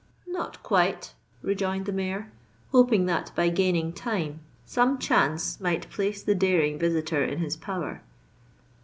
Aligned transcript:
"—"Not 0.27 0.63
quite," 0.63 1.13
rejoined 1.43 1.85
the 1.85 1.91
Mayor, 1.91 2.31
hoping 2.71 3.05
that 3.05 3.31
by 3.35 3.49
gaining 3.49 3.93
time, 3.93 4.39
some 4.65 4.97
chance 4.97 5.59
might 5.61 5.87
place 5.91 6.23
the 6.23 6.33
daring 6.33 6.79
visitor 6.79 7.23
in 7.23 7.37
his 7.37 7.55
power. 7.55 8.01